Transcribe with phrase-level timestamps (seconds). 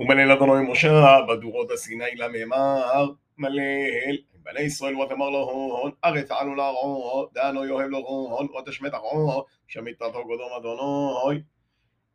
[0.00, 3.06] אדוני משה בדורות הסיני לממר
[3.38, 9.44] מלל בני ישראל ותאמר לו הון הרי תעלו להרעו דנו יאהב לו הון ותשמט הרעו
[9.66, 11.40] שמיתתו קודום אדוני.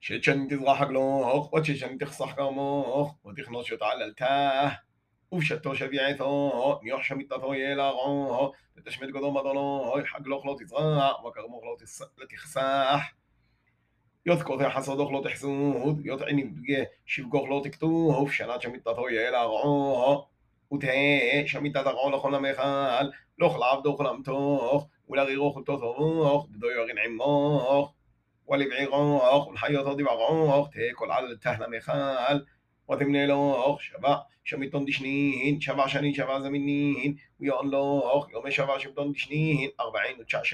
[0.01, 4.69] שתשני תזרח הגלוך ותשני תחסך כרמוך ותכנוס שתעללתה
[5.31, 11.75] ובשתו שביעתו ניוח שמיתתו יהיה להרעו ותשמט קודום אדוני חגלוך לא תזרח וכרמוך לא
[14.28, 16.44] תחסך יותקותי חסודוך לא תחסוד, יותעני
[17.06, 20.26] שבגוך לא תכתוב, שנת שמיתתו יהיה להרעו,
[20.74, 27.94] ותהא שמיתת הרעו לכל המכל, לא לעבדוך למתוך, ולרירוך ולתותוך, דדו יורין עמוך,
[28.48, 32.38] ולבעירוך, ולחיותו דבערוך, תהא כל על תהל המכל,
[32.92, 39.70] ותמנה לוך, שבע שמיתון דשנין, שבע שנים שבע זמינין, ויון לוך, יומי שבע שמיתון דשנין,
[39.80, 40.44] ארבעין ותשע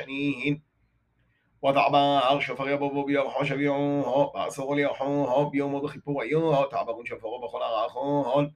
[1.62, 7.06] وطعبا عرش فغيبو بيوم حوش بيوم هو بعصو ليحون هو بيوم وضخيبو ويون هو تعبون
[7.06, 8.52] شفغو بخل عراخون هو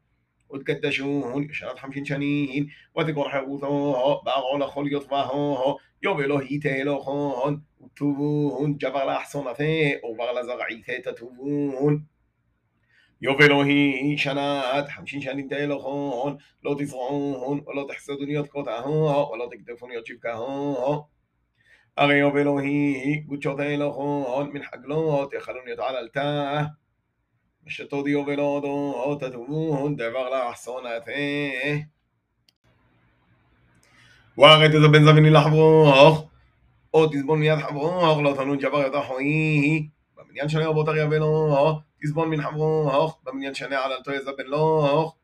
[0.49, 8.77] وتقدشون شنات حمشين شنين وتقر حوثون هو بعغو لخل يطبعون هو يوم إلهي تهلوخون وتوبون
[8.77, 12.07] جبر لأحصنته وبغل زرعيته تتوبون
[13.21, 21.03] يوب إلهي شنات حمشين شنين تهلوخون لا تزرعون ولا تحسدون يتقطعون ولا تكدفون يتشبكهون
[21.94, 26.62] תקדפון יות שבקהו הרי אלוהי קודשות האלוהות מן חגלות יחלון יתעללתה
[27.66, 31.10] ושתודי ולהודות תטובון דבר לאחסונתה
[34.38, 36.28] וארית את הבן זביני לחברוך
[36.94, 42.30] או תסבון מיד חברוך לא תנון ג'בר את אחוי במניין שנה רבות אריה ולא תסבון
[42.30, 45.16] מן חברוך במניין שנה עללתו יזבן לוך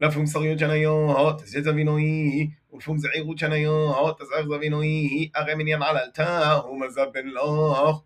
[0.00, 8.02] לפום סריות שניו תזיז אבינוי ולפום זעירות שניו תזער זבינוי הרי מניין עללתה ומזבן לוך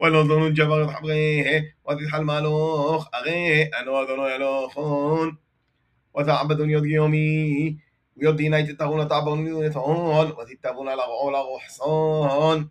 [0.00, 5.30] ולא דונו ג'בר את חבריה ותתחל מהלוך הרי אנו אדונו אלוכון
[6.20, 7.74] ותעבדון יוד גיומי
[8.16, 12.64] ויוד דינה תתרון תעבון לתהון ותתבון על הרעו לרוחסון